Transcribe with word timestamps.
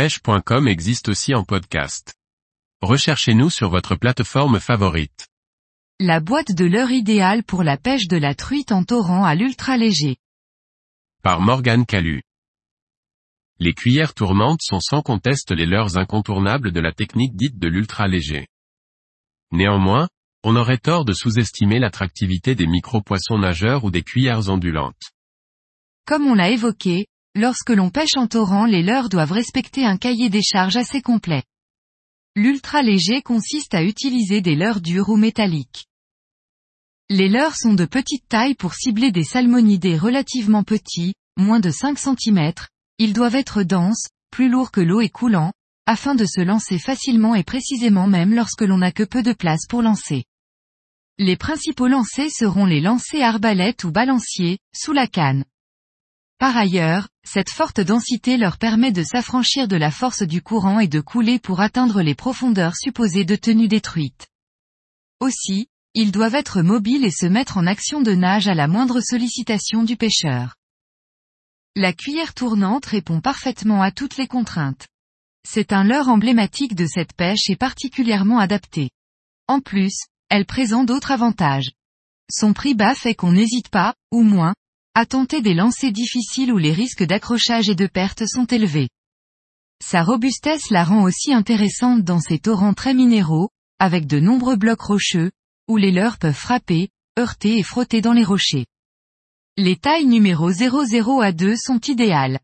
pêche.com 0.00 0.66
existe 0.66 1.10
aussi 1.10 1.34
en 1.34 1.44
podcast. 1.44 2.14
Recherchez-nous 2.80 3.50
sur 3.50 3.68
votre 3.68 3.96
plateforme 3.96 4.58
favorite. 4.58 5.28
La 5.98 6.20
boîte 6.20 6.52
de 6.54 6.64
l'heure 6.64 6.90
idéale 6.90 7.44
pour 7.44 7.62
la 7.62 7.76
pêche 7.76 8.08
de 8.08 8.16
la 8.16 8.34
truite 8.34 8.72
en 8.72 8.82
torrent 8.82 9.26
à 9.26 9.34
l'ultra 9.34 9.76
léger. 9.76 10.16
Par 11.22 11.42
Morgane 11.42 11.84
Calu. 11.84 12.22
Les 13.58 13.74
cuillères 13.74 14.14
tournantes 14.14 14.62
sont 14.62 14.80
sans 14.80 15.02
conteste 15.02 15.50
les 15.50 15.66
leurres 15.66 15.98
incontournables 15.98 16.72
de 16.72 16.80
la 16.80 16.92
technique 16.92 17.36
dite 17.36 17.58
de 17.58 17.68
l'ultra 17.68 18.08
léger. 18.08 18.46
Néanmoins, 19.52 20.08
on 20.44 20.56
aurait 20.56 20.78
tort 20.78 21.04
de 21.04 21.12
sous-estimer 21.12 21.78
l'attractivité 21.78 22.54
des 22.54 22.66
micro-poissons 22.66 23.36
nageurs 23.36 23.84
ou 23.84 23.90
des 23.90 24.02
cuillères 24.02 24.48
ondulantes. 24.48 25.12
Comme 26.06 26.26
on 26.26 26.34
l'a 26.34 26.48
évoqué, 26.48 27.04
lorsque 27.34 27.70
l'on 27.70 27.90
pêche 27.90 28.16
en 28.16 28.26
torrent 28.26 28.66
les 28.66 28.82
leurres 28.82 29.08
doivent 29.08 29.32
respecter 29.32 29.84
un 29.84 29.96
cahier 29.96 30.30
des 30.30 30.42
charges 30.42 30.76
assez 30.76 31.02
complet. 31.02 31.42
L'ultra 32.36 32.82
léger 32.82 33.22
consiste 33.22 33.74
à 33.74 33.82
utiliser 33.82 34.40
des 34.40 34.54
leurres 34.54 34.80
dures 34.80 35.08
ou 35.08 35.16
métalliques. 35.16 35.86
Les 37.08 37.28
leurres 37.28 37.56
sont 37.56 37.74
de 37.74 37.84
petite 37.84 38.28
taille 38.28 38.54
pour 38.54 38.74
cibler 38.74 39.10
des 39.10 39.24
salmonidés 39.24 39.98
relativement 39.98 40.62
petits, 40.62 41.14
moins 41.36 41.58
de 41.58 41.70
5 41.70 41.98
cm, 41.98 42.52
ils 42.98 43.12
doivent 43.12 43.34
être 43.34 43.62
denses, 43.62 44.08
plus 44.30 44.48
lourds 44.48 44.70
que 44.70 44.80
l'eau 44.80 45.00
et 45.00 45.08
coulants, 45.08 45.52
afin 45.86 46.14
de 46.14 46.24
se 46.24 46.40
lancer 46.40 46.78
facilement 46.78 47.34
et 47.34 47.42
précisément 47.42 48.06
même 48.06 48.32
lorsque 48.32 48.62
l'on 48.62 48.78
n'a 48.78 48.92
que 48.92 49.02
peu 49.02 49.24
de 49.24 49.32
place 49.32 49.66
pour 49.68 49.82
lancer. 49.82 50.24
Les 51.18 51.36
principaux 51.36 51.88
lancers 51.88 52.30
seront 52.30 52.64
les 52.64 52.80
lancers 52.80 53.24
arbalètes 53.24 53.84
ou 53.84 53.90
balanciers, 53.90 54.58
sous 54.72 54.92
la 54.92 55.06
canne. 55.06 55.44
Par 56.40 56.56
ailleurs, 56.56 57.06
cette 57.22 57.50
forte 57.50 57.80
densité 57.80 58.38
leur 58.38 58.56
permet 58.56 58.92
de 58.92 59.02
s'affranchir 59.02 59.68
de 59.68 59.76
la 59.76 59.90
force 59.90 60.22
du 60.22 60.40
courant 60.40 60.80
et 60.80 60.88
de 60.88 61.00
couler 61.00 61.38
pour 61.38 61.60
atteindre 61.60 62.00
les 62.00 62.14
profondeurs 62.14 62.76
supposées 62.76 63.26
de 63.26 63.36
tenue 63.36 63.68
détruite. 63.68 64.26
Aussi, 65.20 65.68
ils 65.92 66.12
doivent 66.12 66.34
être 66.34 66.62
mobiles 66.62 67.04
et 67.04 67.10
se 67.10 67.26
mettre 67.26 67.58
en 67.58 67.66
action 67.66 68.00
de 68.00 68.12
nage 68.12 68.48
à 68.48 68.54
la 68.54 68.68
moindre 68.68 69.02
sollicitation 69.02 69.82
du 69.82 69.98
pêcheur. 69.98 70.56
La 71.76 71.92
cuillère 71.92 72.32
tournante 72.32 72.86
répond 72.86 73.20
parfaitement 73.20 73.82
à 73.82 73.92
toutes 73.92 74.16
les 74.16 74.26
contraintes. 74.26 74.88
C'est 75.46 75.74
un 75.74 75.84
leurre 75.84 76.08
emblématique 76.08 76.74
de 76.74 76.86
cette 76.86 77.12
pêche 77.12 77.50
et 77.50 77.56
particulièrement 77.56 78.38
adapté. 78.38 78.88
En 79.46 79.60
plus, 79.60 80.06
elle 80.30 80.46
présente 80.46 80.86
d'autres 80.86 81.10
avantages. 81.10 81.70
Son 82.32 82.54
prix 82.54 82.74
bas 82.74 82.94
fait 82.94 83.14
qu'on 83.14 83.32
n'hésite 83.32 83.68
pas, 83.68 83.94
ou 84.10 84.22
moins, 84.22 84.54
à 84.94 85.06
tenter 85.06 85.40
des 85.40 85.54
lancers 85.54 85.92
difficiles 85.92 86.52
où 86.52 86.58
les 86.58 86.72
risques 86.72 87.04
d'accrochage 87.04 87.68
et 87.68 87.74
de 87.74 87.86
perte 87.86 88.26
sont 88.26 88.46
élevés. 88.46 88.88
Sa 89.82 90.02
robustesse 90.02 90.70
la 90.70 90.84
rend 90.84 91.02
aussi 91.02 91.32
intéressante 91.32 92.02
dans 92.02 92.20
ces 92.20 92.38
torrents 92.38 92.74
très 92.74 92.92
minéraux, 92.92 93.50
avec 93.78 94.06
de 94.06 94.20
nombreux 94.20 94.56
blocs 94.56 94.82
rocheux, 94.82 95.30
où 95.68 95.76
les 95.76 95.90
leurres 95.90 96.18
peuvent 96.18 96.34
frapper, 96.34 96.90
heurter 97.18 97.58
et 97.58 97.62
frotter 97.62 98.00
dans 98.00 98.12
les 98.12 98.24
rochers. 98.24 98.66
Les 99.56 99.76
tailles 99.76 100.06
numéro 100.06 100.52
00 100.52 101.20
à 101.20 101.32
2 101.32 101.54
sont 101.56 101.80
idéales. 101.80 102.40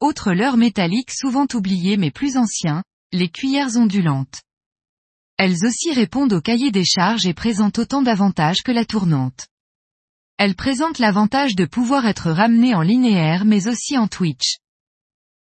Autre 0.00 0.32
leurre 0.32 0.56
métallique 0.56 1.10
souvent 1.10 1.46
oublié 1.54 1.96
mais 1.96 2.10
plus 2.10 2.36
ancien, 2.36 2.82
les 3.12 3.28
cuillères 3.28 3.76
ondulantes. 3.76 4.42
Elles 5.38 5.64
aussi 5.66 5.92
répondent 5.92 6.32
au 6.32 6.40
cahier 6.40 6.70
des 6.70 6.84
charges 6.84 7.26
et 7.26 7.34
présentent 7.34 7.78
autant 7.78 8.02
d'avantages 8.02 8.62
que 8.62 8.72
la 8.72 8.84
tournante. 8.84 9.46
Elles 10.38 10.54
présentent 10.54 10.98
l'avantage 10.98 11.56
de 11.56 11.64
pouvoir 11.64 12.06
être 12.06 12.30
ramenées 12.30 12.74
en 12.74 12.82
linéaire 12.82 13.44
mais 13.44 13.68
aussi 13.68 13.96
en 13.96 14.06
twitch. 14.06 14.58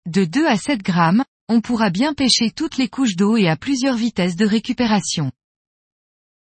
De 0.07 0.25
2 0.25 0.47
à 0.47 0.57
7 0.57 0.83
grammes, 0.83 1.25
on 1.49 1.61
pourra 1.61 1.91
bien 1.91 2.15
pêcher 2.15 2.51
toutes 2.51 2.77
les 2.77 2.89
couches 2.89 3.17
d'eau 3.17 3.37
et 3.37 3.49
à 3.49 3.57
plusieurs 3.57 3.97
vitesses 3.97 4.37
de 4.37 4.47
récupération. 4.47 5.33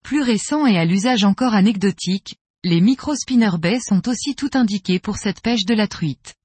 Plus 0.03 0.21
récent 0.21 0.65
et 0.65 0.77
à 0.77 0.85
l'usage 0.85 1.23
encore 1.23 1.53
anecdotique, 1.53 2.35
les 2.63 2.81
micro-spinner 2.81 3.57
baies 3.59 3.79
sont 3.79 4.07
aussi 4.07 4.35
tout 4.35 4.51
indiqués 4.53 4.99
pour 4.99 5.17
cette 5.17 5.41
pêche 5.41 5.65
de 5.65 5.73
la 5.73 5.87
truite. 5.87 6.35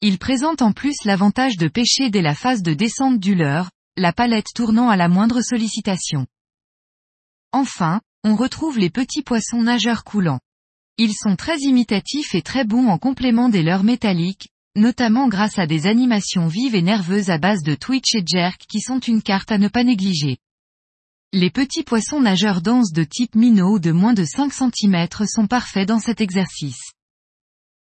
Ils 0.00 0.18
présentent 0.18 0.62
en 0.62 0.72
plus 0.72 1.04
l'avantage 1.04 1.56
de 1.56 1.68
pêcher 1.68 2.10
dès 2.10 2.22
la 2.22 2.34
phase 2.34 2.62
de 2.62 2.74
descente 2.74 3.18
du 3.18 3.34
leurre, 3.34 3.70
la 3.96 4.12
palette 4.12 4.52
tournant 4.54 4.88
à 4.88 4.96
la 4.96 5.08
moindre 5.08 5.40
sollicitation. 5.40 6.26
Enfin, 7.52 8.00
on 8.24 8.36
retrouve 8.36 8.78
les 8.78 8.90
petits 8.90 9.22
poissons 9.22 9.62
nageurs 9.62 10.04
coulants. 10.04 10.40
Ils 10.96 11.14
sont 11.14 11.34
très 11.34 11.58
imitatifs 11.58 12.36
et 12.36 12.42
très 12.42 12.64
bons 12.64 12.86
en 12.86 12.98
complément 12.98 13.48
des 13.48 13.64
leurres 13.64 13.82
métalliques, 13.82 14.48
notamment 14.76 15.26
grâce 15.26 15.58
à 15.58 15.66
des 15.66 15.88
animations 15.88 16.46
vives 16.46 16.76
et 16.76 16.82
nerveuses 16.82 17.30
à 17.30 17.38
base 17.38 17.62
de 17.64 17.74
twitch 17.74 18.14
et 18.14 18.22
jerk 18.24 18.62
qui 18.68 18.80
sont 18.80 19.00
une 19.00 19.20
carte 19.20 19.50
à 19.50 19.58
ne 19.58 19.66
pas 19.66 19.82
négliger. 19.82 20.38
Les 21.32 21.50
petits 21.50 21.82
poissons 21.82 22.20
nageurs 22.20 22.62
denses 22.62 22.92
de 22.92 23.02
type 23.02 23.34
minot 23.34 23.80
de 23.80 23.90
moins 23.90 24.14
de 24.14 24.24
5 24.24 24.52
cm 24.52 25.08
sont 25.26 25.48
parfaits 25.48 25.88
dans 25.88 25.98
cet 25.98 26.20
exercice. 26.20 26.93